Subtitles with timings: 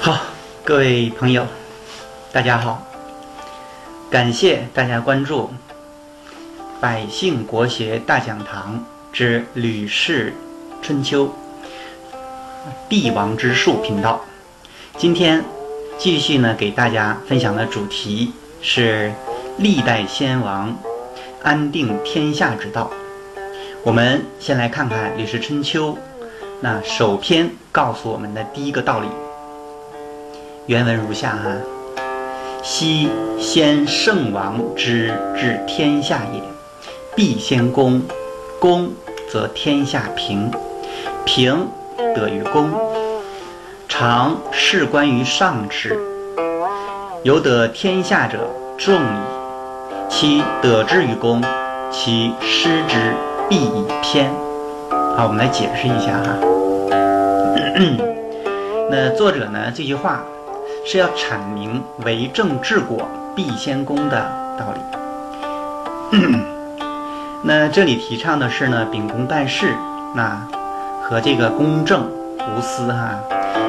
[0.00, 0.18] 好，
[0.64, 1.46] 各位朋友，
[2.32, 2.82] 大家好，
[4.10, 5.50] 感谢大家关注
[6.80, 10.32] 百姓国学大讲堂之《吕氏
[10.82, 11.26] 春秋》
[12.88, 14.24] 帝王之术频道。
[14.96, 15.44] 今天
[15.96, 19.12] 继续呢，给大家分享的主题是
[19.58, 20.78] 历代先王
[21.42, 22.88] 安定天下之道。
[23.82, 25.92] 我们先来看看《吕氏春秋》
[26.60, 29.08] 那首篇告诉我们的第一个道理。
[30.66, 31.56] 原文如下哈：
[32.62, 36.40] 昔先圣王之治天下也，
[37.16, 38.00] 必先公，
[38.60, 38.92] 公
[39.28, 40.52] 则天下平，
[41.24, 41.66] 平
[42.14, 42.70] 得于公。
[43.88, 45.98] 常事关于上之，
[47.24, 49.37] 有得天下者众矣。
[50.08, 51.42] 其得之于公，
[51.90, 53.14] 其失之
[53.48, 54.30] 必以偏。
[55.16, 56.36] 好，我们来解释一下哈。
[58.90, 60.20] 那作者呢这句话。
[60.86, 64.26] 是要阐明为政治国必先公的
[64.58, 66.18] 道理。
[67.44, 69.74] 那这里提倡的是呢，秉公办事，
[70.14, 70.40] 那
[71.02, 73.10] 和这个公正无私哈。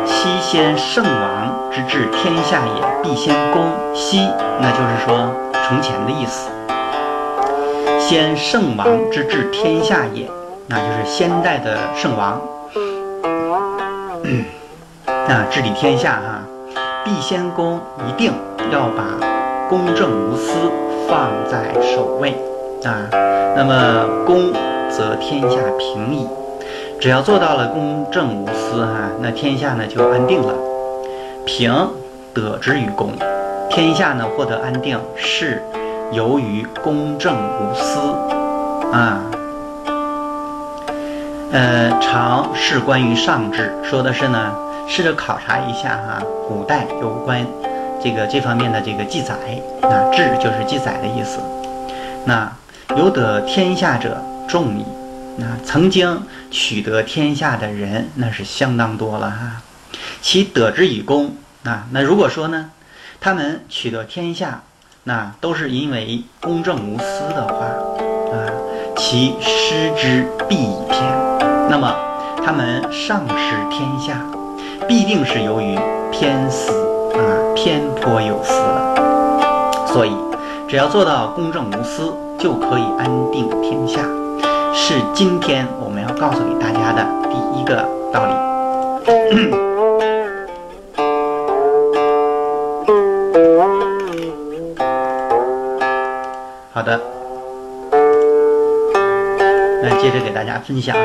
[0.06, 3.70] 昔先圣王之治天下也，必先公。
[3.94, 4.26] 昔，
[4.62, 5.34] 那就是说
[5.70, 6.50] 从前的意思。
[8.00, 10.28] 先圣王之治天下也，
[10.66, 12.42] 那就是先代的圣王，
[15.06, 16.42] 那治理天下哈。
[17.06, 18.34] 必先公一定
[18.72, 19.04] 要把
[19.70, 20.54] 公正无私
[21.08, 22.32] 放在首位
[22.84, 23.08] 啊，
[23.56, 24.52] 那么公
[24.90, 26.28] 则天下平矣。
[27.00, 30.52] 只要做到了公正无私哈，那天下呢就安定了。
[31.46, 31.72] 平
[32.34, 33.12] 得之于公，
[33.70, 35.64] 天下呢获得安定是
[36.12, 38.00] 由于公正无私
[38.92, 39.22] 啊。
[41.52, 44.54] 呃，常是关于上治，说的是呢。
[44.92, 47.46] 试着考察一下哈，古代有关
[48.04, 49.36] 这个这方面的这个记载，
[49.84, 51.38] 那志就是记载的意思。
[52.26, 52.52] 那
[52.98, 54.84] 有得天下者众矣，
[55.38, 59.62] 那曾经取得天下的人那是相当多了哈。
[60.24, 62.72] 其得之以功，啊那如果说呢，
[63.20, 64.62] 他们取得天下，
[65.04, 67.66] 那都是因为公正无私的话
[68.32, 68.48] 啊，
[68.96, 71.02] 其失之必以偏。
[71.70, 71.94] 那么
[72.44, 74.22] 他们丧失天下。
[74.88, 75.78] 必定是由于
[76.12, 76.72] 偏私
[77.14, 77.22] 啊，
[77.54, 79.86] 偏颇有私了。
[79.86, 80.16] 所以，
[80.68, 84.02] 只要做到公正无私，就可以安定天下。
[84.74, 89.69] 是今天我们要告诉给大家的第一个道理。
[100.76, 101.02] 着给大家分享哈。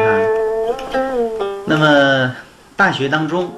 [1.66, 2.36] 那么，
[2.76, 3.50] 大学当中。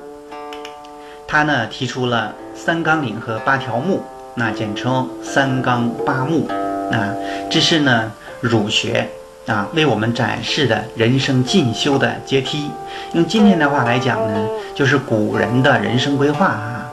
[1.28, 4.00] 他呢提出了三纲领和八条目，
[4.36, 6.48] 那简称三纲八目。
[6.92, 7.12] 啊，
[7.50, 9.08] 这是呢儒学
[9.48, 12.70] 啊为我们展示的人生进修的阶梯。
[13.14, 16.86] 用今天的话来讲呢，就是古人的人生规划啊。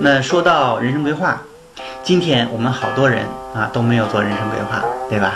[0.00, 1.40] 那说到人生规划，
[2.02, 5.32] 今天我们好多人啊都没有做人生规划，对吧？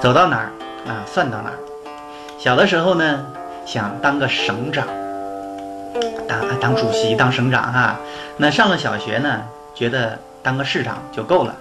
[0.00, 0.52] 走到哪儿
[0.86, 1.71] 啊算到哪儿。
[2.42, 3.24] 小的时候呢
[3.64, 4.84] 想当个省长。
[6.26, 7.96] 当当主席当省长哈，
[8.36, 9.42] 那上了小学呢，
[9.76, 11.52] 觉得当个市长就够了；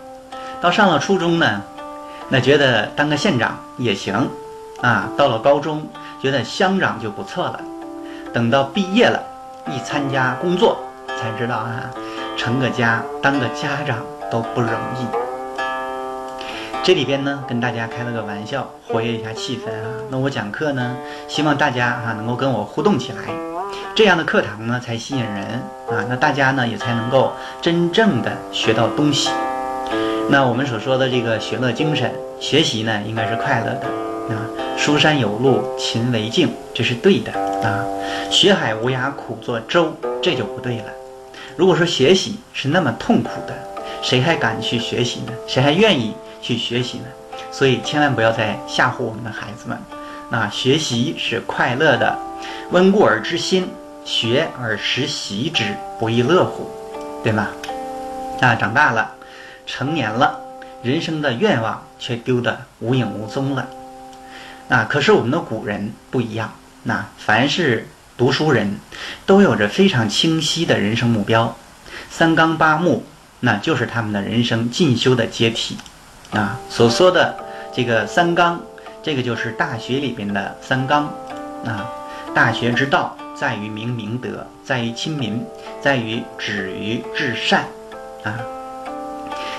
[0.60, 1.62] 到上了初中呢，
[2.30, 4.28] 那觉得当个县长也行
[4.82, 5.86] 啊；到了高中，
[6.20, 7.60] 觉得乡长就不错了。
[8.34, 9.22] 等到毕业了，
[9.68, 11.92] 一参加工作，才知道啊，
[12.36, 13.98] 成个家当个家长
[14.32, 15.21] 都不容易。
[16.84, 19.86] 这里边呢，跟大家开了个玩笑，活跃一下气氛啊。
[20.10, 20.96] 那我讲课呢，
[21.28, 23.32] 希望大家啊能够跟我互动起来。
[23.94, 25.46] 这样的课堂呢，才吸引人
[25.88, 26.04] 啊！
[26.10, 29.30] 那大家呢，也才能够真正的学到东西。
[30.30, 34.42] 那我们所说的这个学乐精神，学习呢，应该是快乐的啊。
[34.76, 37.86] 书山有路勤为径，这是对的啊。
[38.32, 40.86] 学海无涯苦作舟，这就不对了。
[41.56, 43.54] 如果说学习是那么痛苦的，
[44.02, 45.34] 谁还敢去学习呢？
[45.46, 47.06] 谁还愿意去学习呢？
[47.52, 49.78] 所以千万不要再吓唬我们的孩子们。
[50.30, 52.18] 那学习是快乐的，
[52.72, 53.70] 温故而知新。
[54.04, 55.64] 学而时习之，
[56.00, 56.68] 不亦乐乎？
[57.24, 57.50] 对吗？
[58.42, 59.12] 啊，长大了，
[59.68, 60.40] 成年了，
[60.82, 63.68] 人生的愿望却丢得无影无踪了。
[64.70, 66.52] 啊，可是我们的古人不一样。
[66.82, 67.88] 那凡是
[68.18, 68.80] 读书人，
[69.28, 71.56] 都有着非常清晰的人生目标，
[72.10, 73.06] 三纲八目，
[73.42, 75.78] 那就是他们的人生进修的阶梯。
[76.32, 77.36] 啊，所说的
[77.74, 78.60] 这个三纲，
[79.04, 81.04] 这个就是大学里边的三纲
[81.66, 81.86] 啊。
[82.34, 85.46] 大学之道在于明明德，在于亲民，
[85.82, 87.66] 在于止于至善
[88.24, 88.40] 啊。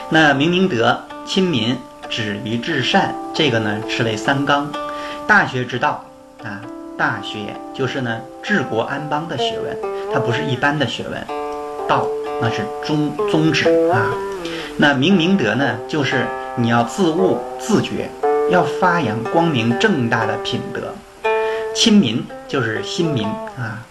[0.09, 1.77] 那明明德、亲民、
[2.09, 4.73] 止于至善，这个呢是为三纲。
[5.27, 6.03] 大学之道
[6.43, 6.61] 啊，
[6.97, 9.77] 大学就是呢治国安邦的学问，
[10.13, 11.23] 它不是一般的学问。
[11.87, 12.07] 道
[12.41, 14.07] 那是宗宗旨啊。
[14.79, 18.11] 那明明德呢，就是你要自悟自觉，
[18.51, 20.95] 要发扬光明正大的品德。
[21.75, 23.83] 亲民就是亲民啊，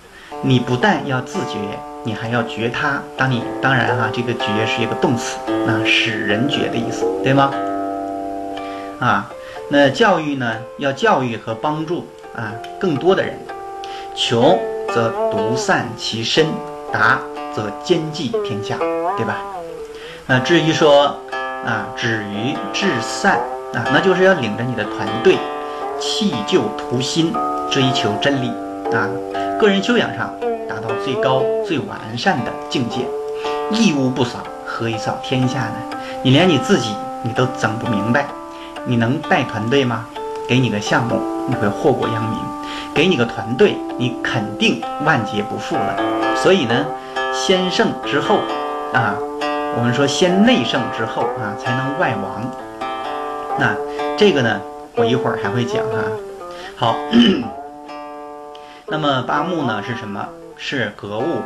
[0.44, 1.58] 你不但要自觉，
[2.04, 3.02] 你还要觉他。
[3.18, 7.52] 当你当然哈，这个觉是一个动词，那使人觉的意思，对吗？
[9.00, 9.28] 啊，
[9.70, 12.06] 那教育呢，要教育和帮助
[12.36, 13.34] 啊更多的人。
[14.14, 14.60] 穷
[14.94, 16.46] 则独善其身，
[16.92, 17.20] 达
[17.56, 18.78] 则兼济天下，
[19.18, 19.38] 对吧？
[20.28, 21.18] 那至于说
[21.66, 23.38] 啊，止于至善
[23.74, 25.38] 啊，那就是要领着你的团队，
[26.00, 27.34] 弃旧图新。
[27.72, 28.50] 追求真理
[28.94, 29.08] 啊，
[29.58, 30.30] 个人修养上
[30.68, 33.08] 达到最高最完善的境界，
[33.72, 35.98] 一屋不扫，何以扫天下呢？
[36.22, 36.94] 你连你自己
[37.24, 38.26] 你都整不明白，
[38.84, 40.06] 你能带团队吗？
[40.50, 41.18] 给你个项目，
[41.48, 42.38] 你会祸国殃民；
[42.94, 45.96] 给你个团队，你肯定万劫不复了。
[46.36, 46.86] 所以呢，
[47.34, 48.40] 先胜之后
[48.92, 49.16] 啊，
[49.78, 52.44] 我们说先内圣之后啊，才能外王。
[53.60, 53.76] 那
[54.18, 54.62] 这个呢，
[54.96, 55.98] 我一会儿还会讲哈。
[56.76, 56.96] 好。
[58.88, 60.28] 那么八目呢是什么？
[60.58, 61.42] 是格物、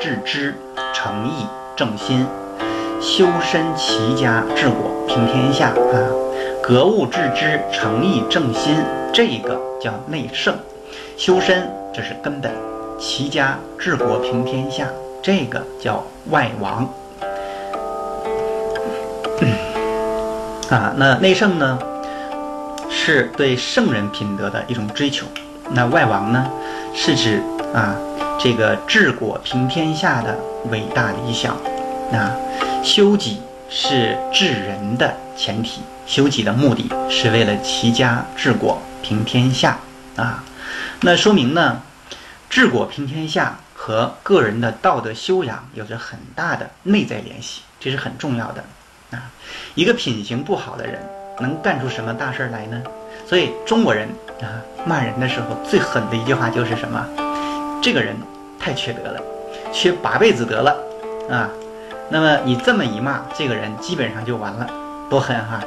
[0.00, 0.54] 致知、
[0.94, 1.46] 诚意、
[1.76, 2.26] 正心、
[3.00, 5.94] 修身、齐家、治国、平天下啊！
[6.62, 8.74] 格物致知、诚意正心，
[9.12, 10.54] 这个叫内圣；
[11.18, 12.50] 修身这是根本；
[12.98, 14.86] 齐家、治国、平天下，
[15.22, 16.88] 这个叫外王。
[20.70, 21.78] 啊，那内圣呢，
[22.88, 25.26] 是对圣人品德的一种追求。
[25.72, 26.48] 那外王呢，
[26.94, 27.42] 是指
[27.74, 27.96] 啊
[28.38, 30.36] 这个治国平天下的
[30.70, 31.56] 伟大理想。
[32.12, 32.30] 那
[32.82, 39.78] 修己是治人的前提，修己的目的是为了齐家治国平天下
[40.16, 40.42] 啊。
[41.02, 41.80] 那说明呢，
[42.48, 48.64] 治国平天下和个人的道德修养有着很大的内在联系，这是很重要的
[49.10, 49.30] 啊。
[49.74, 50.98] 一个品行不好的人，
[51.40, 52.82] 能干出什么大事来呢？
[53.26, 54.08] 所以中国人
[54.40, 57.06] 啊，骂人的时候最狠的一句话就是什么？
[57.82, 58.16] 这个人
[58.58, 59.20] 太缺德了，
[59.72, 60.76] 缺八辈子德了
[61.30, 61.48] 啊！
[62.10, 64.68] 那么你这么一骂，这个人基本上就完了，
[65.08, 65.62] 多狠哈！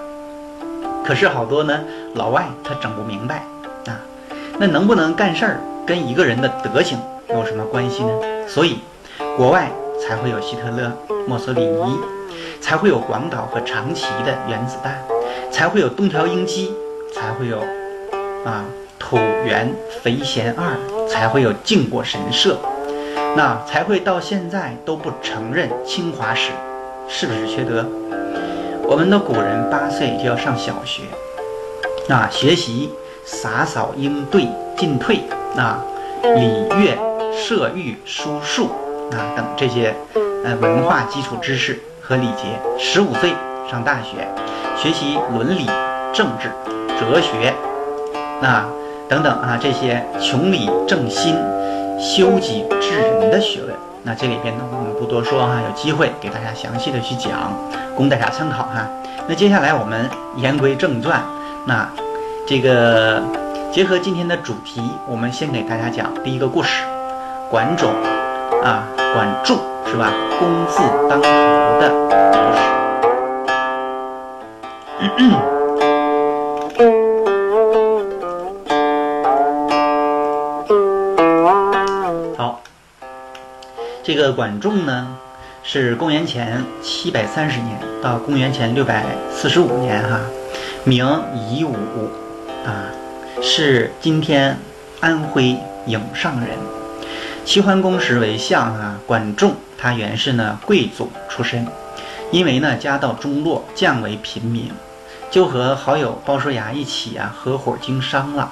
[1.06, 1.80] 可是好多呢，
[2.16, 3.44] 老外他整不明白
[3.88, 3.98] 啊，
[4.60, 7.00] 那能不能干事儿跟一个人的德行
[7.30, 8.12] 有什么关系呢？
[8.48, 8.80] 所以
[9.38, 10.92] 国外才会有希特勒、
[11.28, 11.98] 墨索里尼，
[12.64, 14.98] 才会有广岛和长崎的原子弹，
[15.52, 16.74] 才会有东条英机。
[17.14, 17.60] 才会有
[18.44, 18.66] 啊，
[18.98, 19.72] 土原
[20.02, 20.76] 肥贤二
[21.08, 22.58] 才会有靖国神社，
[23.36, 26.52] 那才会到现在都不承认清华史，
[27.08, 27.86] 是不是缺德？
[28.88, 31.04] 我们的古人八岁就要上小学，
[32.10, 32.90] 啊，学习
[33.24, 35.20] 洒扫应对进退
[35.56, 35.86] 啊，
[36.24, 36.98] 礼乐
[37.32, 38.70] 射御书数
[39.12, 39.94] 啊等这些
[40.44, 42.60] 呃文化基础知识和礼节。
[42.78, 43.34] 十五岁
[43.72, 44.28] 上大学，
[44.78, 45.66] 学习伦理
[46.14, 46.52] 政治。
[47.00, 47.54] 哲学，
[48.42, 48.64] 那
[49.10, 51.36] 等等啊，这些穷理正心、
[52.00, 57.52] 修己治人的学问，那这里边呢，我们不多说哈，有机会给大家详细的去讲，
[57.96, 58.88] 供大家参考哈。
[59.28, 60.08] 那接下来我们
[60.38, 61.22] 言归正传，
[61.66, 61.90] 那
[62.48, 63.22] 这个
[63.72, 66.84] 结合今天的主题，我们先给大家讲第一个故事，
[67.50, 67.92] 管仲
[68.64, 70.14] 啊，管仲是吧？
[70.40, 70.80] 公字
[71.10, 71.28] 当头
[71.82, 72.64] 的故事。
[84.06, 85.08] 这个管仲呢，
[85.64, 90.20] 是公元前七百三十年到公元前六百四十五年，哈，
[90.86, 91.06] 名
[91.50, 91.74] 夷吾，
[92.66, 92.88] 啊，
[93.42, 94.58] 是今天
[95.02, 96.50] 安徽颍上人。
[97.46, 101.68] 齐桓公时为相，啊，管仲他原是呢贵族出身，
[102.32, 104.72] 因为呢家道中落，降为平民，
[105.30, 108.52] 就和好友鲍叔牙一起啊合伙经商了。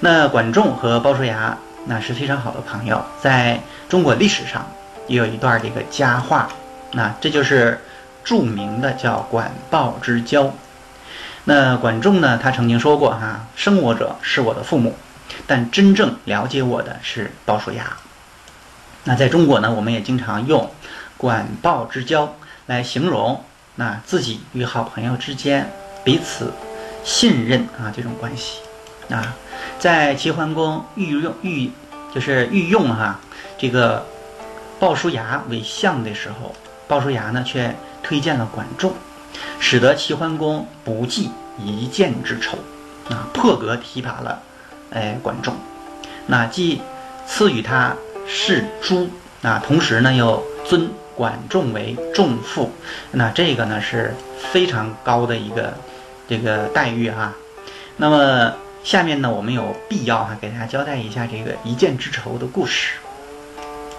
[0.00, 1.56] 那管仲和鲍叔牙。
[1.86, 4.66] 那是非常好的朋友，在中国历史上
[5.06, 6.48] 也有一段这个佳话，
[6.92, 7.78] 那这就是
[8.24, 10.50] 著名的叫管鲍之交。
[11.44, 14.96] 那管仲呢，他曾经说过哈，生我者是我的父母，
[15.46, 17.84] 但真正了解我的是鲍叔牙。
[19.04, 20.70] 那在中国呢，我们也经常用
[21.16, 22.34] 管鲍之交
[22.66, 23.44] 来形容
[23.76, 25.70] 那自己与好朋友之间
[26.02, 26.52] 彼此
[27.04, 28.60] 信任啊这种关系。
[29.10, 29.36] 啊，
[29.78, 31.70] 在齐桓公御用御
[32.14, 33.20] 就是御用哈
[33.58, 34.06] 这个
[34.80, 36.54] 鲍叔牙为相的时候，
[36.88, 38.94] 鲍叔牙呢却推荐了管仲，
[39.60, 41.30] 使得齐桓公不记
[41.62, 42.56] 一箭之仇
[43.10, 44.40] 啊，破格提拔了
[44.90, 45.54] 哎管仲，
[46.26, 46.80] 那既
[47.26, 47.94] 赐予他
[48.26, 49.08] 是诸
[49.42, 52.72] 啊，同时呢又尊管仲为仲父，
[53.12, 54.14] 那这个呢是
[54.52, 55.74] 非常高的一个
[56.28, 57.32] 这个待遇哈。
[57.96, 58.52] 那么
[58.82, 62.94] 下面呢我们有必要哈给大家交代一下这个一箭之仇的故事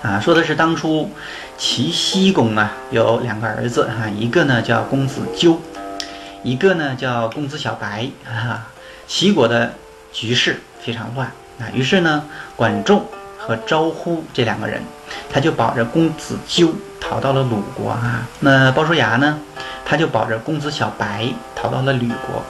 [0.01, 1.09] 啊，说的是当初
[1.57, 5.59] 齐僖公啊有两个儿子哈，一个呢叫公子纠，
[6.43, 8.67] 一个呢叫公子小白啊。
[9.07, 9.71] 齐国的
[10.11, 11.27] 局势非常乱
[11.59, 13.05] 啊，于是呢管仲。
[13.45, 14.81] 和招呼这两个人，
[15.31, 18.27] 他就保着公子纠逃到了鲁国啊。
[18.39, 19.39] 那鲍叔牙呢，
[19.85, 22.43] 他就保着公子小白逃到了吕国。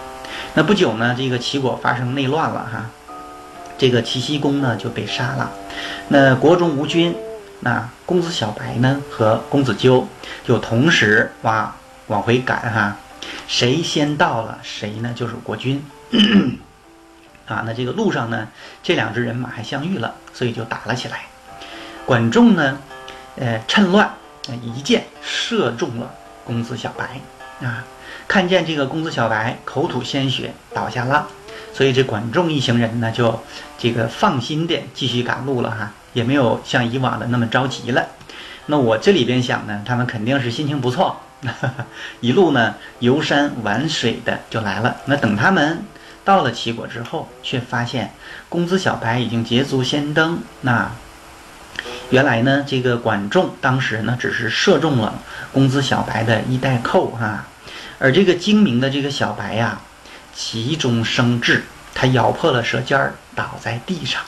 [0.53, 2.89] 那不久呢，这个齐国发生内乱了哈，
[3.77, 5.51] 这个齐僖公呢就被杀了。
[6.07, 7.13] 那国中无君，
[7.59, 10.07] 那公子小白呢和公子纠
[10.45, 11.75] 就同时往
[12.07, 12.95] 往回赶哈，
[13.47, 15.83] 谁先到了，谁呢就是国君。
[17.47, 18.47] 啊，那这个路上呢，
[18.81, 21.25] 这两支人马还相遇了，所以就打了起来。
[22.05, 22.79] 管仲呢，
[23.35, 24.11] 呃，趁乱，
[24.63, 26.11] 一箭射中了
[26.43, 27.19] 公子小白。
[27.65, 27.83] 啊，
[28.27, 31.27] 看见这个公子小白口吐鲜血倒下了，
[31.71, 33.43] 所以这管仲一行人呢，就
[33.77, 38.05] 这个放心的继续赶路了哈，也没有像以往的那么着急了。
[38.65, 41.15] 那我这里边想呢，他们肯定是心情不错，
[42.21, 44.95] 一路呢游山玩水的就来了。
[45.05, 45.85] 那等他们。
[46.25, 48.11] 到了齐国之后，却发现
[48.49, 50.41] 公子小白已经捷足先登。
[50.61, 50.91] 那
[52.09, 55.21] 原来呢，这个管仲当时呢，只是射中了
[55.53, 57.45] 公子小白的衣带扣哈，
[57.99, 59.79] 而这个精明的这个小白呀，
[60.33, 61.63] 急中生智，
[61.93, 64.21] 他咬破了舌尖儿，倒在地上。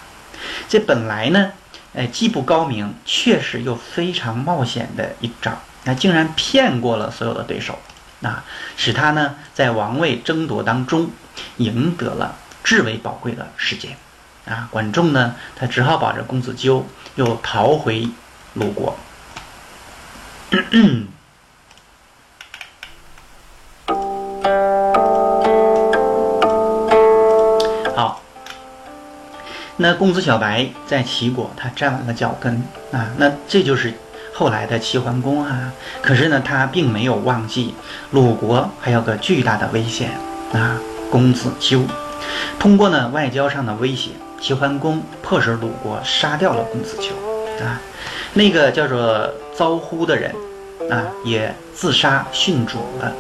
[0.70, 1.52] 这本来呢，
[1.96, 7.80] 哎，既不高明，确实又非常冒险的一招，那竟然骗过了所有的对手。
[8.20, 8.44] 那
[8.76, 11.10] 使他呢，在王位争夺当中，
[11.58, 13.98] 赢得了至为宝贵的时间。
[14.46, 18.08] 啊，管仲呢，他只好保着公子纠，又逃回
[18.54, 18.98] 鲁国。
[27.96, 28.22] 好，
[29.78, 33.94] 那公子小白在齐国，他站稳了脚跟啊，那这就是。
[34.34, 37.74] 后来的齐桓公啊，可是呢，他并没有忘记
[38.12, 40.12] 鲁国还有个巨大的危险
[40.54, 40.80] 啊，
[41.12, 41.82] 公子纠。
[42.60, 47.10] 通过呢外交上的威胁，齐桓公迫使鲁国杀掉了公子纠
[47.64, 47.82] 啊。
[48.34, 50.34] 那个叫做遭呼的人
[50.92, 53.12] 啊，也自杀殉主了。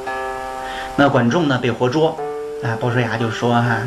[0.95, 2.17] 那管仲呢被活捉
[2.63, 3.77] 啊，鲍叔牙就说哈，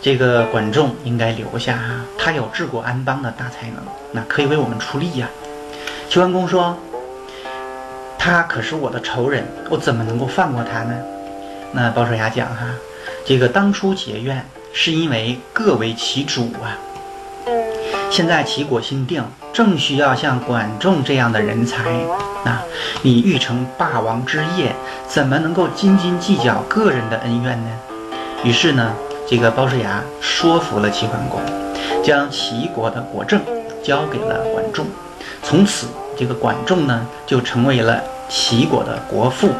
[0.00, 3.76] 这个管仲应该留下哈，他有治国安邦的大才能，
[4.12, 5.28] 那可以为我们出力呀。
[6.08, 6.76] 齐桓公说
[8.18, 10.94] ：“他可是我的仇人，我怎么能够放过他呢？”
[11.72, 12.66] 那鲍叔牙讲哈，
[13.24, 16.78] 这个当初结怨是因为各为其主啊。
[18.10, 19.22] 现在齐国新定，
[19.52, 21.90] 正需要像管仲这样的人才
[22.44, 22.62] 啊。
[23.02, 24.74] 你欲成霸王之业，
[25.06, 27.70] 怎么能够斤斤计较个人的恩怨呢？
[28.44, 28.94] 于是呢，
[29.28, 31.40] 这个鲍叔牙说服了齐桓公，
[32.02, 33.40] 将齐国的国政
[33.82, 34.86] 交给了管仲。
[35.42, 39.50] 从此，这个管仲呢就成为了齐国的国父，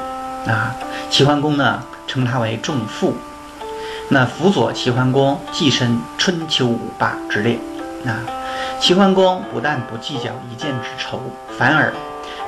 [0.47, 0.75] 啊，
[1.11, 3.15] 齐桓公呢称他为仲父，
[4.09, 7.59] 那辅佐齐桓公跻身春秋五霸之列，
[8.07, 8.23] 啊，
[8.81, 11.21] 齐桓公不但不计较一箭之仇，
[11.59, 11.93] 反而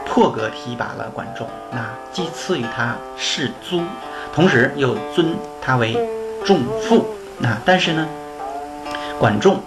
[0.07, 3.83] 破格提拔了管仲，那既赐予他世租，
[4.33, 5.99] 同时又尊他为
[6.45, 7.07] 仲父，
[7.39, 8.07] 那但是呢，
[9.19, 9.61] 管仲。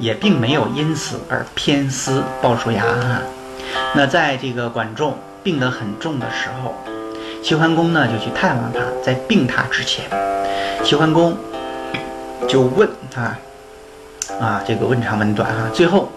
[0.00, 3.20] 也并没有因此而偏私鲍叔牙啊。
[3.96, 6.72] 那在这个管仲病得很重的时候，
[7.42, 10.04] 齐桓公呢就去探望他，在病榻之前，
[10.84, 11.36] 齐桓公
[12.46, 13.36] 就问他
[14.38, 16.10] 啊，这个问长问短啊，最后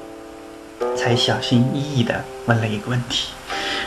[0.98, 2.14] 才小心翼翼地
[2.46, 3.30] 问了一个问题，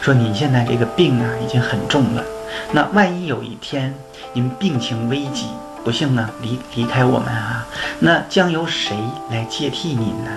[0.01, 2.25] 说您现在这个病啊已经很重了，
[2.73, 3.95] 那万一有一天
[4.33, 5.47] 您病情危急。
[5.85, 7.67] 不幸呢，离离开我们啊，
[7.99, 8.97] 那将由谁
[9.31, 10.31] 来接替您呢？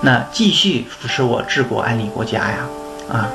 [0.00, 2.60] 那继续扶持我治国安理国家呀，
[3.10, 3.30] 啊，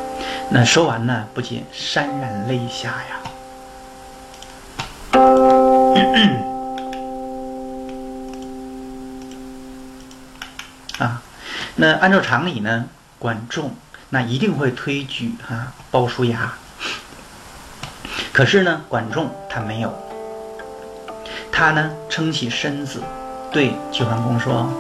[0.50, 3.20] 那说完呢，不禁潸然泪下呀，
[11.06, 11.22] 啊，
[11.76, 12.86] 那按照常理呢，
[13.18, 13.74] 管仲
[14.10, 16.54] 那一定会推举哈鲍叔牙，
[18.32, 19.92] 可是呢，管仲他没有。
[21.52, 23.02] 他呢撑起身子，
[23.52, 24.72] 对齐桓公说：“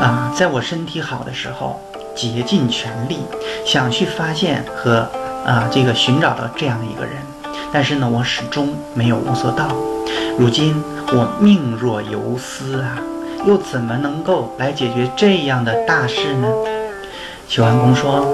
[0.00, 1.80] 啊，在我身体好的时候，
[2.16, 3.18] 竭尽全力
[3.64, 5.06] 想去发现和
[5.44, 7.12] 啊这个寻找到这样的一个人，
[7.70, 9.68] 但是呢，我始终没有物色到。
[10.38, 10.82] 如今
[11.12, 12.98] 我命若游丝啊，
[13.46, 16.48] 又怎么能够来解决这样的大事呢？”
[17.48, 18.26] 齐桓公说：“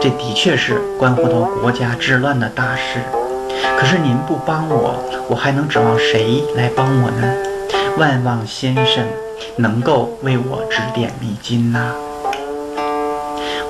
[0.00, 3.00] 这的确是关乎到国家治乱的大事。”
[3.76, 4.94] 可是您不帮我，
[5.28, 7.34] 我还能指望谁来帮我呢？
[7.98, 9.04] 万望先生
[9.56, 11.94] 能够为我指点迷津呐。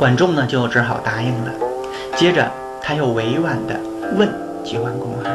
[0.04, 1.50] 管仲呢就只好答应了。
[2.14, 2.46] 接着
[2.82, 3.74] 他又委婉地
[4.18, 4.28] 问
[4.62, 5.30] 齐桓公啊：“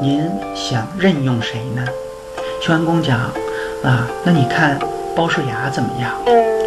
[0.00, 1.84] 您想任用谁呢？”
[2.62, 3.18] 齐桓公讲
[3.84, 4.78] ：“啊，那你看
[5.14, 6.12] 鲍叔牙怎么样？”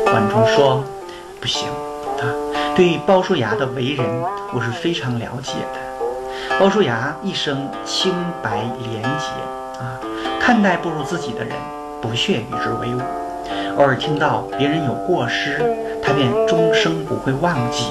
[0.05, 0.83] 管仲说
[1.41, 1.67] ：“不行
[2.19, 2.29] 啊，
[2.75, 4.05] 对鲍叔牙的为人，
[4.53, 8.13] 我是非常了解的。”鲍叔牙一生清
[8.43, 9.97] 白廉洁啊，
[10.39, 11.55] 看待不如自己的人，
[11.99, 12.99] 不屑与之为伍。
[13.79, 15.59] 偶尔听到别人有过失，
[16.03, 17.85] 他便终生不会忘记。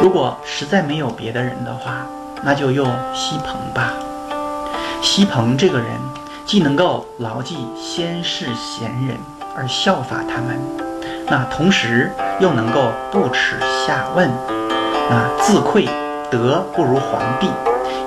[0.00, 2.06] 如果实在没有别的人的话，
[2.42, 3.92] 那就用西彭吧。
[5.02, 5.86] 西彭这个人，
[6.44, 9.16] 既能够牢记先世贤人
[9.56, 10.58] 而效法他们，
[11.28, 13.56] 那同时又能够不耻
[13.86, 14.28] 下问，
[15.10, 15.88] 啊，自愧
[16.30, 17.48] 德不如皇帝。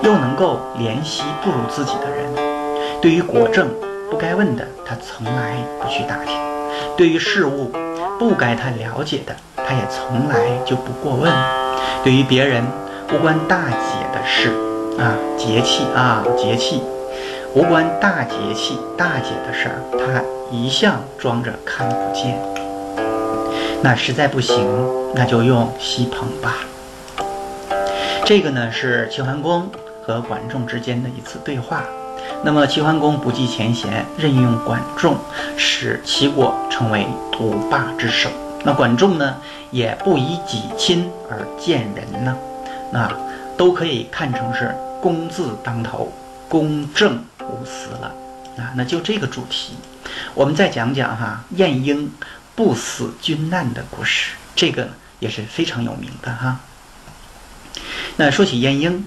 [0.02, 2.34] 又能够怜惜不如自己的人，
[3.02, 3.68] 对于国政
[4.10, 6.34] 不该问的，他从来不去打听；
[6.96, 7.70] 对于事物
[8.20, 10.36] 不该他了解的，他也从来
[10.66, 11.32] 就不过问；
[12.04, 12.64] 对于别人
[13.14, 14.50] 无关大姐的事
[15.00, 16.84] 啊，节气啊，节气
[17.56, 20.22] 无关大节气、大姐的事儿，他
[20.52, 22.38] 一向装着看不见。
[23.82, 24.68] 那实在不行，
[25.16, 26.58] 那就用西彭吧。
[28.26, 29.68] 这个呢是齐桓公。
[30.02, 31.84] 和管仲之间的一次对话，
[32.44, 35.18] 那么齐桓公不计前嫌，任用管仲，
[35.58, 38.30] 使齐国成为独霸之首。
[38.64, 39.36] 那管仲呢，
[39.72, 42.38] 也不以己亲而见人呢，
[42.92, 43.12] 那
[43.58, 46.12] 都可以看成是公字当头，
[46.48, 48.14] 公正无私了
[48.58, 48.72] 啊。
[48.76, 49.74] 那就这个主题，
[50.34, 52.12] 我们再讲讲哈晏婴
[52.56, 54.88] 不死君难的故事，这个
[55.20, 56.60] 也是非常有名的哈。
[58.16, 59.06] 那说起晏婴。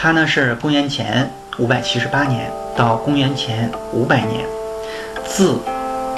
[0.00, 4.46] 他呢是公元前五百七十八年到公元前五百年，
[5.26, 5.56] 字，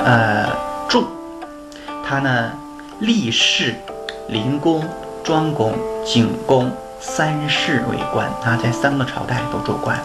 [0.04, 0.46] 呃
[0.86, 1.04] 仲，
[2.06, 2.52] 他呢
[2.98, 3.74] 历仕
[4.28, 4.84] 灵公、
[5.24, 5.72] 庄公、
[6.04, 9.98] 景公三世为官啊，在三个朝代都做官。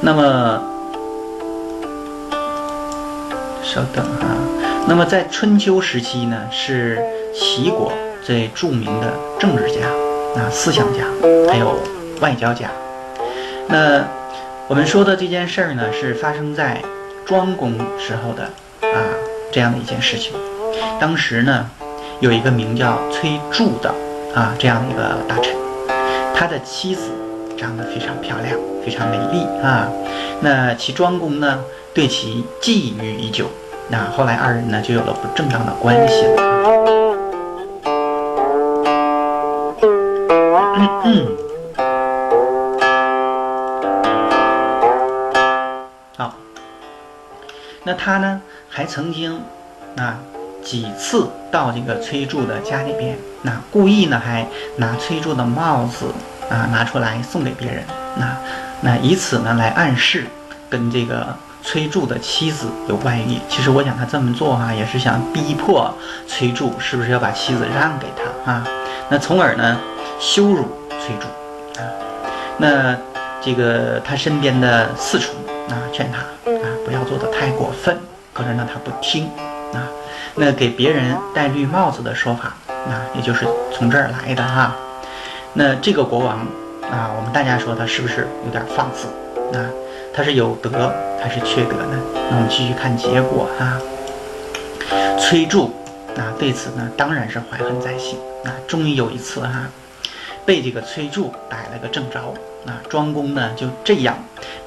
[0.00, 0.62] 那么，
[3.64, 4.28] 稍等哈，
[4.86, 6.96] 那么在春秋时期呢，是
[7.34, 7.92] 齐国
[8.24, 9.88] 最著名的政治家
[10.40, 11.00] 啊、思想家，
[11.50, 11.74] 还有
[12.20, 12.70] 外交家。
[13.66, 14.04] 那
[14.70, 16.80] 我们说的这件事儿呢，是发生在
[17.26, 18.44] 庄公时候的
[18.88, 19.02] 啊
[19.50, 20.32] 这样的一件事情。
[21.00, 21.68] 当时呢，
[22.20, 23.92] 有一个名叫崔杼的
[24.32, 25.56] 啊这样的一个大臣，
[26.32, 27.10] 他的妻子
[27.58, 28.56] 长得非常漂亮，
[28.86, 29.88] 非常美丽啊。
[30.40, 33.46] 那其庄公呢，对其觊觎已久。
[33.88, 36.99] 那后来二人呢，就有了不正当的关系了。
[47.84, 49.40] 那他呢，还曾经，
[49.96, 50.18] 啊，
[50.62, 56.06] 几次到这个崔杼的家里边，那故意呢，还拿崔杼的帽子
[56.50, 57.82] 啊拿出来送给别人，
[58.16, 58.36] 那
[58.82, 60.26] 那以此呢来暗示
[60.68, 63.38] 跟这个崔杼的妻子有外遇。
[63.48, 65.94] 其实我想他这么做哈，也是想逼迫
[66.26, 68.66] 崔杼是不是要把妻子让给他啊？
[69.08, 69.78] 那从而呢
[70.18, 71.88] 羞辱崔杼啊？
[72.58, 72.94] 那
[73.40, 75.34] 这个他身边的侍从
[75.70, 76.18] 啊劝他。
[76.90, 77.96] 不要做的太过分，
[78.34, 79.26] 可是呢他不听
[79.72, 79.86] 啊。
[80.34, 84.74] 那给别人戴绿帽子的说法，那也就是从这儿来的哈。
[85.52, 86.38] 那这个国王
[86.90, 89.06] 啊，我们大家说他是不是有点放肆？
[89.56, 89.70] 啊
[90.12, 91.96] 他是有德还是缺德呢？
[92.28, 93.78] 那我们继续看结果哈。
[95.16, 95.70] 崔杼
[96.16, 98.18] 啊对此呢当然是怀恨在心。
[98.44, 99.68] 啊终于有一次哈，
[100.44, 102.34] 被这个崔杼逮了个正着。
[102.64, 104.18] 那庄公呢就这样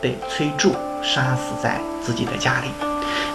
[0.02, 0.74] 被崔杼。
[1.06, 2.70] 杀死在自己的家里，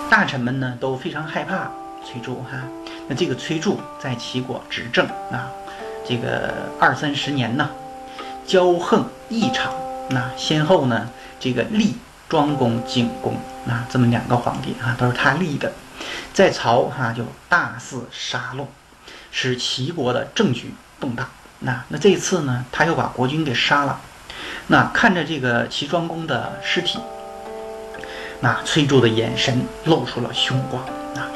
[0.08, 1.70] 大臣们呢都非常害怕
[2.02, 2.62] 崔杼哈。
[3.08, 5.50] 那这个崔杼在齐国执政啊，
[6.02, 7.68] 这个二三十年呢，
[8.46, 9.70] 骄横异常。
[10.08, 11.94] 那先后呢，这个立
[12.26, 13.34] 庄公、景公
[13.66, 15.70] 啊，这么两个皇帝啊，都是他立的，
[16.32, 18.64] 在朝哈就大肆杀戮，
[19.30, 21.28] 使齐国的政局动荡。
[21.58, 24.00] 那那这次呢，他又把国君给杀了。
[24.66, 26.98] 那看着这个齐庄公的尸体。
[28.40, 30.80] 那崔杼的眼神露出了凶光
[31.16, 31.26] 啊！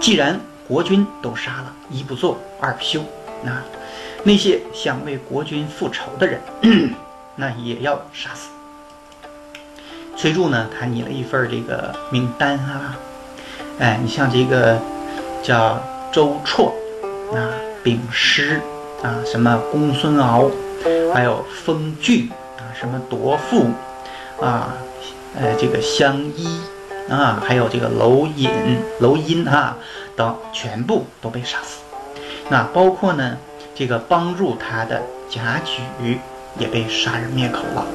[0.00, 3.04] 既然国君都杀了，一不做二不休，
[3.44, 3.62] 那
[4.24, 6.40] 那些想为国君复仇的人，
[7.36, 8.48] 那也要杀死。
[10.16, 12.96] 崔杼呢，他拟了一份这个名单啊，
[13.78, 14.80] 哎，你像这个
[15.44, 15.80] 叫
[16.12, 16.72] 周绰
[17.36, 17.38] 啊、
[17.84, 18.60] 秉师
[19.02, 20.50] 啊、什么公孙敖，
[21.12, 23.66] 还有封具啊、什么夺父
[24.40, 24.74] 啊。
[25.34, 26.60] 呃，这个相依
[27.08, 28.50] 啊，还有这个楼隐、
[29.00, 29.78] 楼阴啊
[30.14, 31.80] 等，全部都被杀死。
[32.50, 33.38] 那包括呢，
[33.74, 36.18] 这个帮助他的贾诩
[36.58, 37.86] 也被杀人灭口了。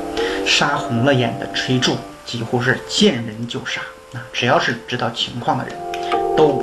[0.47, 1.95] 杀红了眼的崔杼
[2.25, 3.81] 几乎是见人就杀，
[4.13, 5.75] 啊，只要是知道情况的人，
[6.35, 6.59] 都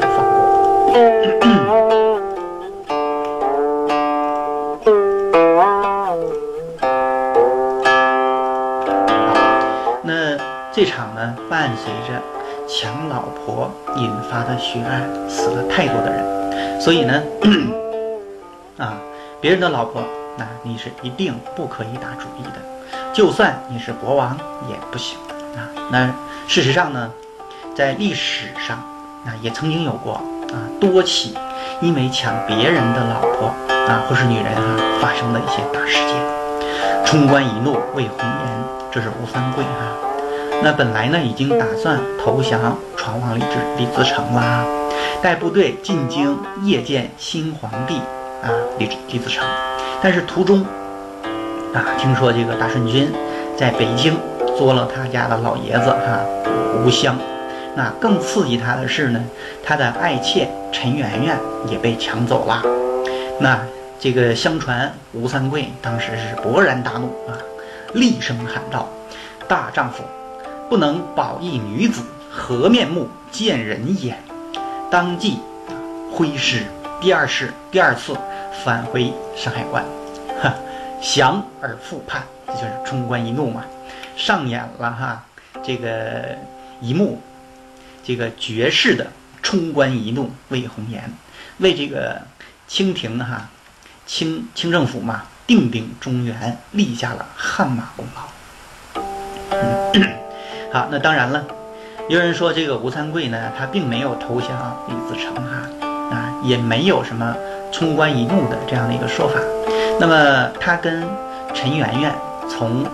[11.76, 12.20] 随着
[12.68, 17.22] 抢老婆引发的血案，死了太多的人，所以呢，
[18.78, 18.94] 啊，
[19.40, 20.02] 别人的老婆，
[20.36, 24.36] 那你是一定不可以打主意的，就算你是国王
[24.68, 25.18] 也不行
[25.56, 25.68] 啊。
[25.90, 26.10] 那
[26.48, 27.10] 事实上呢，
[27.74, 28.78] 在历史上，
[29.26, 31.36] 啊，也曾经有过啊多起
[31.80, 36.14] 因为抢别人的老婆啊或是女人啊发生的一些大事件。
[37.04, 40.13] 冲冠一怒为红颜，这是吴三桂哈。
[40.64, 42.58] 那本来呢，已经打算投降，
[42.96, 44.64] 传往李治李自成啦，
[45.22, 47.98] 带部队进京谒见新皇帝
[48.42, 48.48] 啊，
[48.78, 49.46] 李李自成。
[50.02, 50.64] 但是途中
[51.74, 53.12] 啊，听说这个大顺军
[53.58, 54.16] 在北京
[54.56, 56.20] 捉了他家的老爷子哈
[56.82, 57.14] 吴襄。
[57.76, 59.22] 那更刺激他的是呢，
[59.62, 62.62] 他的爱妾陈圆圆也被抢走了。
[63.38, 63.60] 那
[64.00, 67.36] 这个相传吴三桂当时是勃然大怒啊，
[67.92, 68.88] 厉声喊道
[69.46, 70.02] ：“大丈夫！”
[70.68, 74.22] 不能保一女子，何面目见人眼？
[74.90, 75.38] 当即
[76.12, 76.64] 挥师，
[77.00, 78.16] 第二世第二次
[78.64, 79.84] 返回山海关，
[80.40, 80.54] 哈，
[81.02, 83.64] 降而复叛，这就是冲冠一怒嘛，
[84.16, 85.24] 上演了哈
[85.62, 86.36] 这个
[86.80, 87.20] 一幕，
[88.04, 89.10] 这个绝世的
[89.42, 91.12] 冲冠一怒为红颜，
[91.58, 92.22] 为这个
[92.68, 93.48] 清廷哈
[94.06, 98.22] 清清政府嘛定鼎中原，立下了汗马功劳。
[99.94, 100.23] 嗯
[100.74, 101.40] 好，那当然了，
[102.08, 104.50] 有人说这个吴三桂呢，他并没有投降
[104.88, 107.32] 李自成哈，啊，也没有什么
[107.70, 109.38] 冲冠一怒的这样的一个说法。
[110.00, 111.04] 那么他跟
[111.54, 112.12] 陈圆圆
[112.48, 112.84] 从，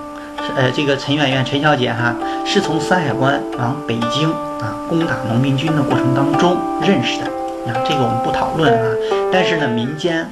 [0.58, 2.14] 呃，这个陈圆圆陈小姐哈，
[2.44, 4.28] 是从山海关往北京
[4.60, 7.24] 啊攻打农民军的过程当中认识的。
[7.64, 8.94] 啊，这个我们不讨论啊。
[9.32, 10.28] 但是呢，民间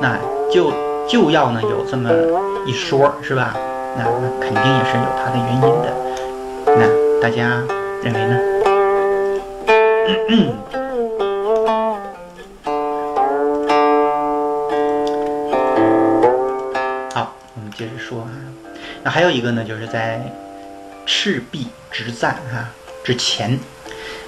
[0.00, 0.16] 那
[0.50, 0.72] 就
[1.06, 2.08] 就要呢有这么
[2.64, 3.54] 一说，是吧？
[3.98, 4.04] 那
[4.40, 6.05] 肯定也是有它的原因的。
[7.26, 7.60] 那大家
[8.04, 8.38] 认为呢？
[17.12, 18.30] 好，我们接着说啊。
[19.02, 20.22] 那还有一个呢，就是在
[21.04, 22.70] 赤壁之战啊
[23.02, 23.58] 之前，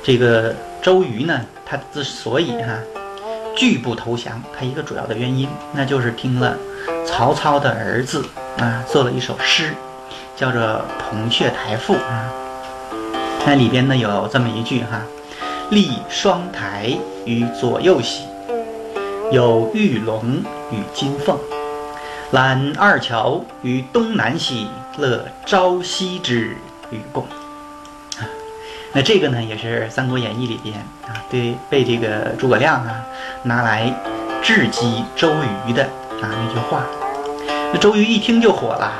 [0.02, 2.80] 这个周瑜呢，他之所以哈
[3.56, 6.56] 拒不投降，他一个主要的原因，那就是听了
[7.06, 8.24] 曹操的儿子
[8.58, 9.72] 啊做了一首诗。
[10.34, 10.62] 叫做
[11.00, 12.30] 《铜雀台赋》啊，
[13.48, 15.00] 那里边呢有这么一句哈
[15.72, 18.24] ：“立双台于左右兮，
[19.32, 20.22] 有玉龙
[20.70, 21.34] 与金凤，
[22.32, 26.54] 揽二乔于东南兮，乐朝夕之
[26.90, 27.24] 与共。”，
[28.92, 33.00] 那这个呢也是《三国演义》里边啊，对被这个诸葛亮啊
[33.44, 33.90] 拿来
[34.42, 35.30] 质击周
[35.66, 35.84] 瑜的
[36.20, 36.82] 啊那句话。
[37.72, 38.92] 那周瑜一听就火了。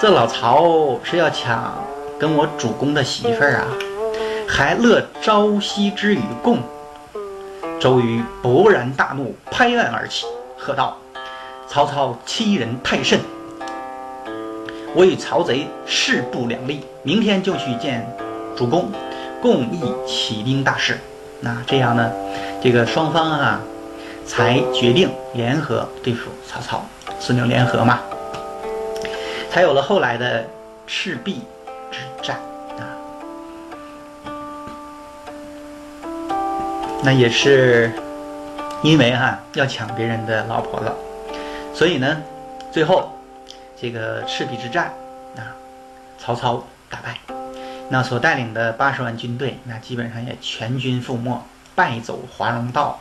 [0.00, 1.74] 这老曹是要抢
[2.18, 3.68] 跟我主公的媳妇儿啊，
[4.48, 6.58] 还乐朝夕之与共。
[7.78, 10.26] 周瑜勃然大怒，拍案而起，
[10.56, 10.98] 喝道
[11.68, 13.20] ：“曹操欺人太甚！
[14.96, 18.04] 我与曹贼势不两立，明天就去见
[18.56, 18.90] 主公，
[19.40, 20.98] 共议起兵大事。
[21.40, 22.10] 那这样呢，
[22.60, 23.60] 这个双方啊，
[24.26, 26.84] 才决定联合对付曹操，
[27.20, 28.00] 孙刘联合嘛。”
[29.48, 30.44] 才有了后来的
[30.86, 31.42] 赤壁
[32.22, 32.38] 战
[32.78, 32.82] 啊，
[37.02, 37.90] 那也是
[38.82, 40.94] 因为哈要抢别人的老婆了，
[41.74, 42.22] 所以呢，
[42.70, 43.12] 最后
[43.80, 44.92] 这个赤壁之战
[45.36, 45.54] 啊，
[46.18, 47.18] 曹操打败，
[47.88, 51.40] 那所带领的八十万军队，那基本上也全军覆没，
[51.74, 53.00] 败走华容道。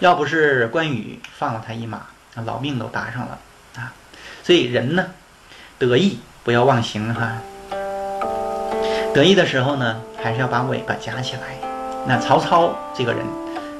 [0.00, 2.02] 要不是关羽放了他一马，
[2.34, 3.38] 那老命都搭上了
[3.76, 3.92] 啊。
[4.42, 5.06] 所以人呢。
[5.76, 7.32] 得意不要忘形哈，
[9.14, 11.56] 得意的时候呢，还是要把尾巴夹起来。
[12.04, 13.24] 那曹操这个人，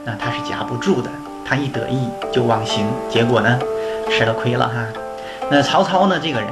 [0.04, 1.10] 那他是夹不住的，
[1.44, 3.58] 他一得意就忘形，结果呢，
[4.08, 4.86] 吃了亏了哈。
[5.50, 6.48] 那曹操呢，这个人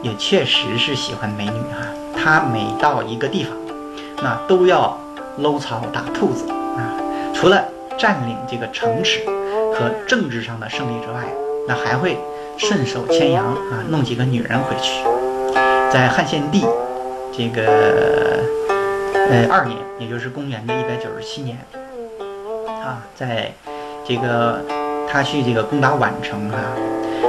[0.00, 1.86] 也确实是喜欢美女哈。
[2.16, 3.52] 他每到一个地方，
[4.22, 4.98] 那都要
[5.36, 6.96] 搂草打兔子啊。
[7.34, 7.62] 除了
[7.98, 9.20] 占领这个城池
[9.74, 11.22] 和政治上的胜利之外，
[11.68, 12.18] 那还会
[12.56, 15.04] 顺手牵羊啊，弄几个女人回去。
[15.92, 16.64] 在汉献帝
[17.36, 17.62] 这个
[19.28, 21.58] 呃二年，也就是公元的一百九十七年
[22.82, 23.52] 啊，在
[24.08, 24.58] 这个
[25.06, 26.56] 他去这个攻打宛城啊，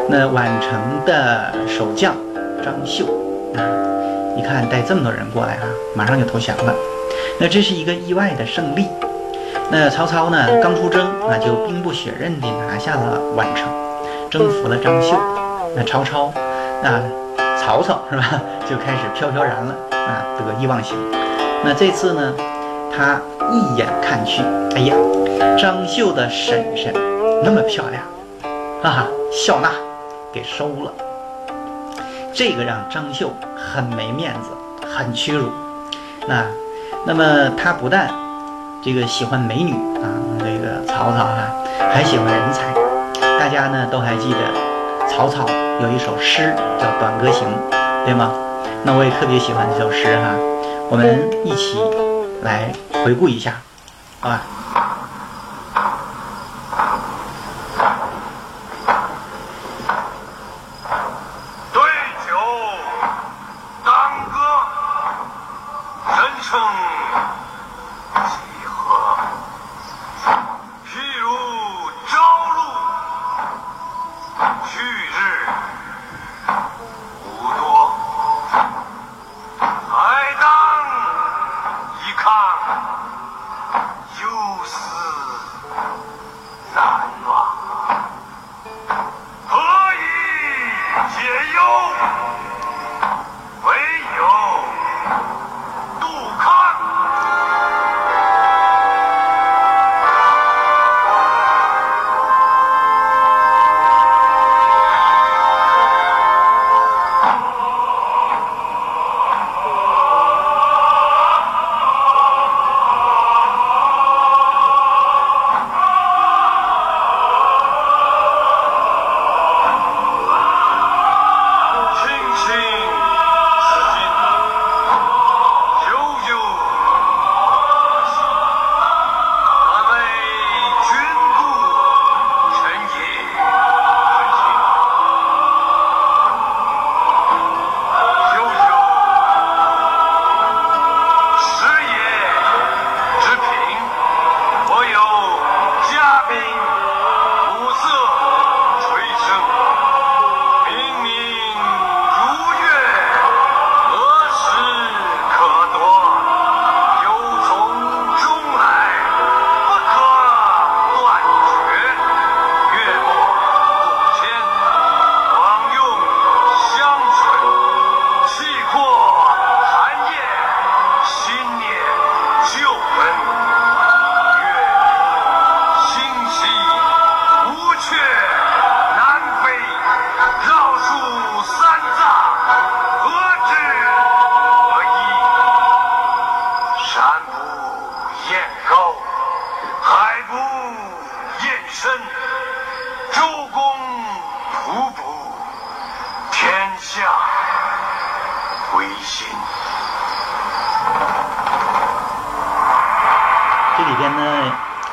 [0.08, 2.16] 那宛城的守将
[2.64, 3.04] 张绣
[3.56, 3.60] 啊，
[4.38, 6.74] 一看带这么多人过来啊，马上就投降了。
[7.38, 8.88] 那这是一个意外的胜利。
[9.70, 13.68] 那曹操呢，刚出征啊，就兵不血刃地拿下了宛城，
[14.30, 15.18] 征服了张绣。
[15.76, 16.32] 那曹操
[16.82, 17.02] 那。
[17.60, 18.42] 曹操是吧？
[18.70, 19.76] 就开始飘飘然了
[20.08, 20.96] 啊，得意忘形。
[21.64, 22.34] 那这次呢，
[22.96, 23.20] 他
[23.52, 24.42] 一眼看去，
[24.76, 24.96] 哎呀，
[25.58, 26.94] 张绣的婶婶
[27.44, 28.02] 那么漂亮，
[28.82, 29.70] 哈哈，笑纳
[30.32, 30.92] 给收了。
[32.34, 35.50] 这个让张绣很没面子，很屈辱。
[36.28, 36.46] 那，
[37.06, 38.08] 那么他不但
[38.84, 40.08] 这个喜欢美女啊，
[40.40, 41.52] 这个曹操啊，
[41.92, 42.74] 还喜欢人才。
[43.40, 44.38] 大家呢都还记得
[45.10, 45.46] 曹操。
[45.80, 47.48] 有一首诗叫《短歌行》，
[48.04, 48.32] 对吗？
[48.84, 50.36] 那我也特别喜欢这首诗哈，
[50.90, 51.78] 我们一起
[52.44, 52.72] 来
[53.04, 53.62] 回顾一下，
[54.20, 54.42] 好吧？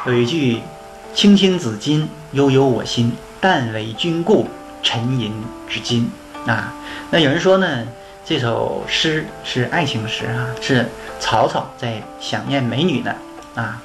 [0.06, 0.60] 有一句
[1.14, 3.12] “青青子衿，悠悠我心。
[3.40, 4.46] 但为君故，
[4.82, 5.32] 沉吟
[5.66, 6.10] 至今。”
[6.46, 6.74] 啊，
[7.10, 7.86] 那有人说呢，
[8.22, 10.86] 这首诗是爱情诗啊，是
[11.18, 13.14] 曹操在想念美女呢
[13.54, 13.80] 啊。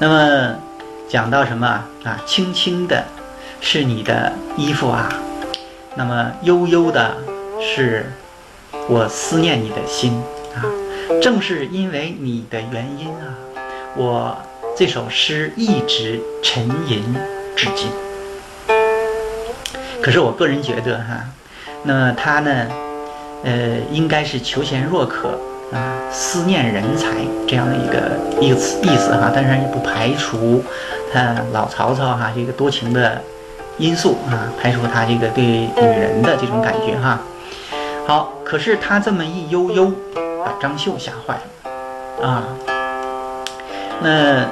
[0.00, 0.56] 那么
[1.08, 1.66] 讲到什么
[2.02, 2.20] 啊？
[2.26, 3.04] 轻轻的
[3.60, 5.08] 是你的衣服啊，
[5.94, 7.16] 那么悠悠的
[7.60, 8.12] 是
[8.88, 10.20] 我思念你的心
[10.56, 10.66] 啊。
[11.22, 13.38] 正是因为你的原因啊，
[13.94, 14.36] 我。
[14.76, 17.14] 这首诗一直沉吟
[17.54, 17.88] 至今。
[20.02, 21.24] 可是我个人觉得哈，
[21.84, 22.66] 那他呢，
[23.44, 25.38] 呃，应该是求贤若渴
[25.72, 25.78] 啊，
[26.10, 27.10] 思念人才
[27.46, 29.30] 这样的一个一个意思哈。
[29.32, 30.60] 当然也不排除
[31.12, 33.22] 他老曹操哈这个多情的
[33.78, 37.20] 因素啊，排除他这个对女人的这种感觉哈。
[38.08, 39.92] 好，可是他这么一悠悠，
[40.44, 42.44] 把张绣吓坏了啊。
[44.02, 44.44] 那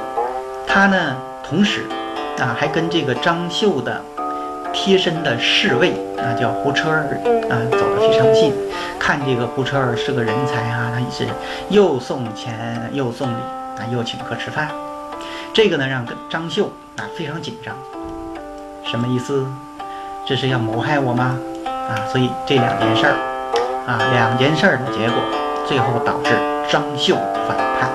[0.74, 1.14] 他呢，
[1.46, 1.82] 同时
[2.38, 4.00] 啊，还跟这个张绣的
[4.72, 8.54] 贴身的侍卫啊，叫胡车儿啊，走得非常近。
[8.98, 11.26] 看这个胡车儿是个人才啊，他也是
[11.68, 13.34] 又送钱又送礼
[13.76, 14.66] 啊，又请客吃饭。
[15.52, 17.74] 这个呢，让张绣啊非常紧张。
[18.90, 19.46] 什么意思？
[20.26, 21.38] 这是要谋害我吗？
[21.66, 23.12] 啊，所以这两件事儿
[23.86, 25.18] 啊，两件事儿的结果，
[25.68, 26.30] 最后导致
[26.70, 27.14] 张绣
[27.46, 27.90] 反叛。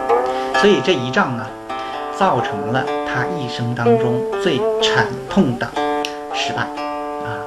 [0.61, 1.43] 所以这一仗呢，
[2.17, 5.67] 造成了他一生当中最惨痛的
[6.33, 7.37] 失败啊。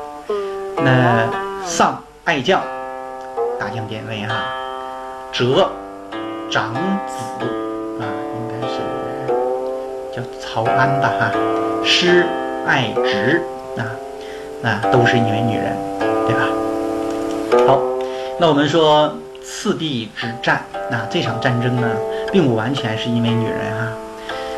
[0.77, 1.29] 那
[1.65, 2.63] 丧爱将，
[3.59, 4.35] 大将典韦哈，
[5.33, 5.69] 折
[6.49, 6.73] 长
[7.07, 7.45] 子
[7.99, 8.07] 啊，
[8.37, 8.77] 应该是
[10.15, 11.33] 叫曹安吧哈，
[11.85, 12.25] 失
[12.67, 13.43] 爱侄
[13.77, 13.83] 啊，
[14.63, 15.77] 那都是因为女人，
[16.27, 17.67] 对吧？
[17.67, 17.81] 好，
[18.39, 21.89] 那我们说次第之战，那这场战争呢，
[22.33, 23.93] 并不完全是因为女人哈。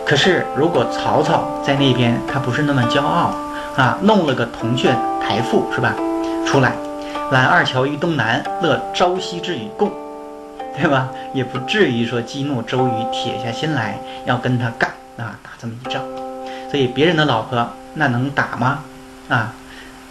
[0.07, 3.35] 可是如果曹操在那边，他不是那么骄傲
[3.77, 5.95] 啊，弄了个铜雀台赋是吧？
[6.47, 6.75] 出来，
[7.31, 9.91] 揽二乔于东南，乐朝夕之与共，
[10.77, 11.09] 对吧？
[11.33, 16.03] 也不至于说激怒周瑜，铁下心来要跟他干啊，打这么一仗。
[16.71, 18.81] 所以别人的老婆那能打吗？
[19.29, 19.55] 啊，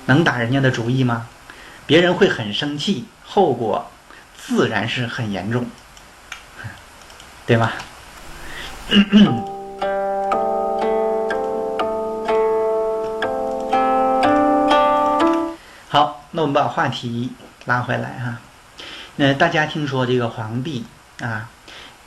[0.05, 1.27] 能打人家的主意吗？
[1.85, 3.91] 别人会很生气，后果
[4.35, 5.65] 自然是很严重，
[7.45, 7.73] 对吧？
[15.91, 17.33] 好，那我们把话题
[17.65, 18.37] 拉回来哈。
[19.17, 20.85] 那大家听说这个皇帝
[21.19, 21.49] 啊？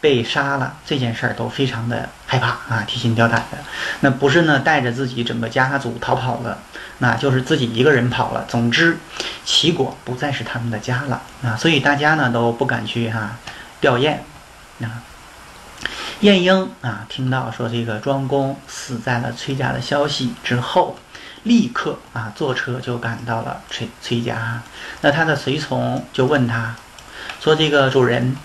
[0.01, 3.59] 被杀了这件事儿都非常的害怕啊，提心吊胆的。
[4.01, 6.61] 那不是呢，带着自己整个家族逃跑了，
[6.99, 8.47] 那就是自己一个人跑了。
[8.49, 8.97] 总之，
[9.45, 13.37] 齐国不再是他们的家了啊，所以大家呢都不敢去哈
[13.83, 14.17] 吊唁
[14.81, 15.05] 啊。
[16.21, 20.97] 晏婴啊，听到说这个庄公死在了崔家的消息之后，
[21.45, 24.61] 立刻啊坐车就赶到了崔崔家。
[25.01, 26.75] 那他的随从就问他，
[27.41, 28.37] 说这个主人，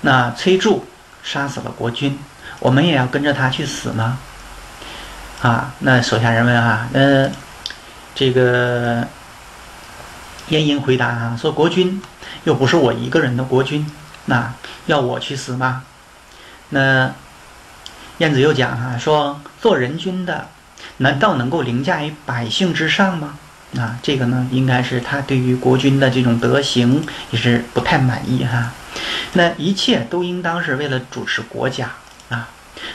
[0.00, 0.80] 那崔杼。
[1.24, 2.18] 杀死了国君，
[2.58, 4.18] 我们也要跟着他去死吗？
[5.40, 7.30] 啊，那手下人问啊，那
[8.14, 9.08] 这个
[10.48, 12.02] 晏婴回答啊，说国君
[12.44, 13.90] 又不是我一个人的国君，
[14.26, 14.52] 那
[14.84, 15.84] 要我去死吗？
[16.68, 17.10] 那
[18.18, 20.48] 晏子又讲啊，说做人君的，
[20.98, 23.38] 难道能够凌驾于百姓之上吗？
[23.76, 28.72] 啊，这个呢，应该是他对于国君的这种德行也是不太满意哈。
[29.32, 31.90] 那一切都应当是为了主持国家
[32.28, 32.48] 啊！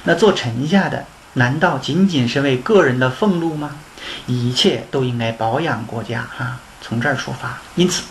[0.04, 3.72] 那做臣下的难道仅仅是为个人的俸禄吗？
[4.26, 6.62] 一切都应该保养国家啊！
[6.82, 7.58] 从这儿出发。
[7.76, 8.04] 因此，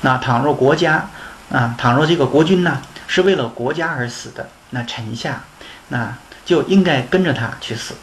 [0.00, 1.10] 那倘若国家
[1.50, 5.44] 啊，倘若这个国君呢是为了国家而死的，那臣下
[5.88, 7.94] 那就应该跟着他去死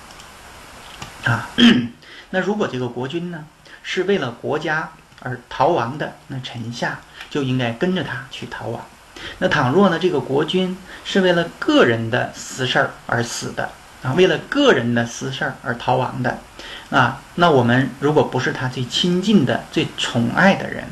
[1.25, 1.49] 啊！
[2.31, 3.45] 那如果这个国君呢
[3.83, 4.89] 是为了国家
[5.21, 8.81] 而逃亡的，那臣下就应该跟着他去逃亡。
[9.39, 9.97] 那倘若呢？
[9.97, 13.69] 这个国君是为了个人的私事儿而死的
[14.03, 16.37] 啊，为了个人的私事儿而逃亡的
[16.89, 20.83] 啊，那我们如果不是他最亲近的、最宠爱的人，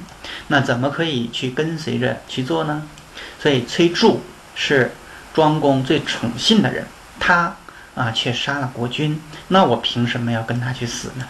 [0.48, 2.84] 那怎么可以去跟随着去做呢？
[3.40, 4.22] 所以崔杼
[4.56, 4.92] 是
[5.34, 6.86] 庄公最宠信的人，
[7.20, 7.56] 他
[7.96, 11.26] 啊却杀了国君，那我凭什么要跟他去死呢？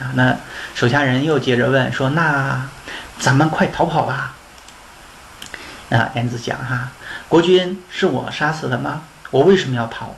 [0.00, 0.36] 啊，那
[0.74, 2.68] 手下人又接着问说：“那
[3.18, 4.34] 咱们快逃跑吧！”
[5.90, 6.90] 啊，晏子讲哈，
[7.28, 9.02] 国君是我杀死的吗？
[9.30, 10.14] 我为什么要逃？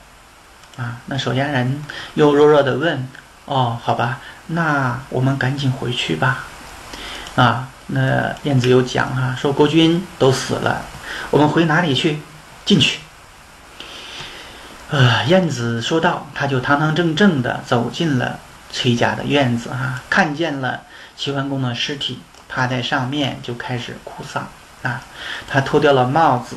[0.77, 1.83] 啊，那手下人
[2.15, 3.09] 又弱弱的问，
[3.47, 6.45] 哦，好吧，那我们赶紧回去吧。
[7.37, 10.83] 啊，那晏子又讲哈，说国君都死了，
[11.31, 12.21] 我们回哪里去？
[12.67, 13.01] 进去。
[14.91, 18.41] 呃，晏子说道，他就堂堂正正的走进了
[18.73, 20.83] 崔家的院子哈，看见了
[21.17, 22.19] 齐桓公的尸体，
[22.49, 24.49] 趴在上面就开始哭丧。
[24.83, 25.01] 啊，
[25.47, 26.57] 他脱掉了帽子，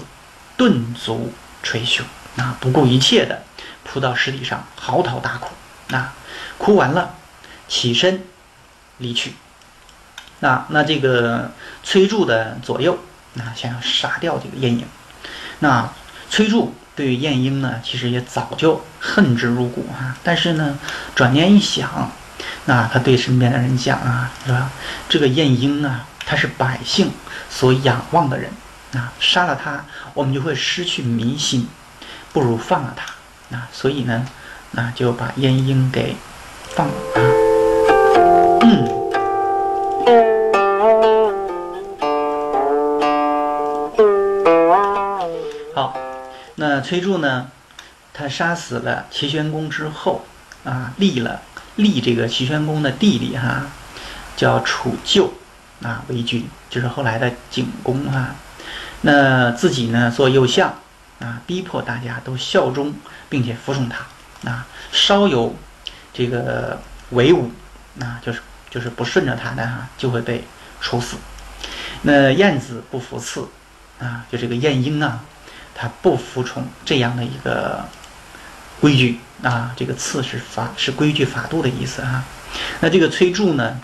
[0.58, 1.32] 顿足
[1.62, 2.04] 捶胸，
[2.38, 3.44] 啊，不顾一切的
[3.84, 5.50] 扑到尸体上嚎啕大哭。
[5.96, 6.16] 啊，
[6.58, 7.14] 哭完了，
[7.68, 8.24] 起身
[8.98, 9.36] 离去。
[10.40, 11.52] 那那这个
[11.84, 12.98] 崔杼的左右，
[13.34, 14.88] 那想要杀掉这个晏婴。
[15.60, 15.88] 那
[16.32, 20.18] 崔杼对于晏婴呢，其实也早就恨之入骨啊。
[20.24, 20.78] 但是呢，
[21.16, 22.12] 转念一想，
[22.66, 24.72] 那他对身边的人讲啊，是吧？
[25.10, 27.12] 这个晏婴啊，他是百姓。
[27.50, 28.50] 所仰望的人，
[28.96, 29.86] 啊，杀了他，
[30.16, 31.68] 我们就会失去民心，
[32.32, 34.26] 不如放了他，啊，所以呢，
[34.72, 36.16] 那就把晏婴给
[36.76, 37.22] 放了啊。
[38.64, 38.93] 嗯。
[46.84, 47.50] 崔杼呢，
[48.14, 50.26] 他杀死了齐宣公之后
[50.64, 51.42] 啊，立了
[51.78, 53.64] 立这个齐宣公的弟弟哈，
[54.36, 55.34] 叫楚旧
[55.82, 58.36] 啊为君，就是后来的景公啊。
[59.02, 60.74] 那自己呢做右相
[61.20, 62.94] 啊，逼迫大家都效忠
[63.30, 64.06] 并且服从他
[64.50, 65.56] 啊，稍有
[66.14, 66.80] 这个
[67.10, 67.52] 违武
[68.00, 70.44] 啊，就是就是不顺着他的哈，就会被
[70.80, 71.18] 处死。
[72.04, 73.48] 那晏子不服刺
[74.00, 75.22] 啊，就这个晏婴啊，
[75.84, 77.84] 他不服从这样的一个
[78.80, 82.24] 规矩啊，这个次是法是规矩法度的意思哈。
[82.80, 83.82] 那这个崔杼呢，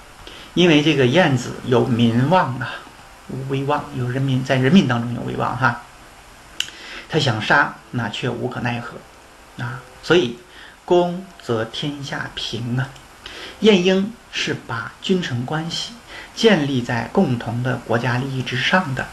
[0.53, 2.71] 因为这个晏子有民望啊。
[3.47, 5.83] 威望有人民在人民当中有威望哈，
[7.07, 8.97] 他想杀那却无可奈何
[9.63, 10.39] 啊，所以
[10.83, 12.89] 公则天下平啊。
[13.59, 15.93] 晏婴是把君臣关系
[16.33, 19.07] 建立在共同的国家利益之上的，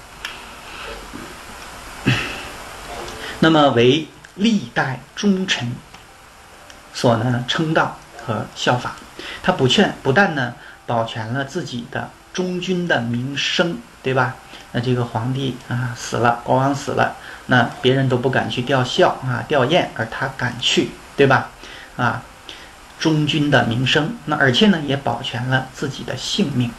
[3.41, 5.73] 那么为历代忠臣
[6.93, 8.97] 所呢称道和效法。
[9.43, 10.55] 他不劝不但呢
[10.87, 12.11] 保全了自己的。
[12.33, 14.37] 忠君的名声，对吧？
[14.73, 17.17] 那这个皇帝啊死了，国王死了，
[17.47, 21.49] 那别人都不敢去吊孝啊吊唁，而他敢去，对吧？
[21.97, 22.23] 啊，
[22.99, 26.71] 忠君的名声，那而且呢也保全了自己的性命。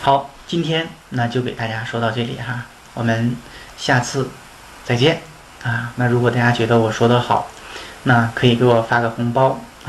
[0.00, 3.36] 好，今天那就给大家说到这里哈，我们
[3.78, 4.28] 下次
[4.84, 5.22] 再见
[5.62, 5.92] 啊。
[5.96, 7.48] 那如果大家觉得我说的好，
[8.02, 9.58] 那可以给我发个红包。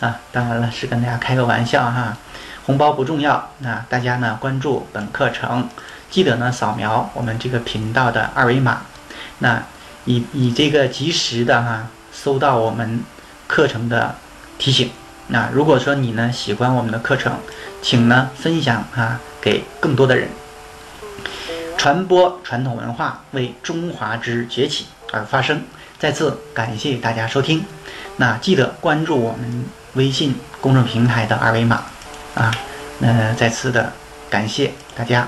[0.00, 2.14] 啊，当然了，是跟大家开个玩笑哈，
[2.66, 3.48] 红包不重要。
[3.60, 5.66] 那大家呢关注本课程，
[6.10, 8.82] 记得呢扫描我们这个频道的二维码，
[9.38, 9.62] 那
[10.04, 13.02] 以以这个及时的哈收到我们
[13.46, 14.14] 课程的
[14.58, 14.90] 提醒。
[15.28, 17.32] 那如果说你呢喜欢我们的课程，
[17.80, 20.28] 请呢分享啊给更多的人，
[21.82, 25.60] 传播传统文化，为中华之崛起而发声。
[25.98, 27.64] 再次感谢大家收听。
[28.18, 29.64] 那记得关注我们
[29.94, 31.82] 微信公众平台的二维码
[32.36, 32.54] 啊！
[33.00, 33.92] 那再次的
[34.30, 35.26] 感谢大家。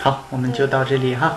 [0.00, 1.36] 好，我们就到这里哈。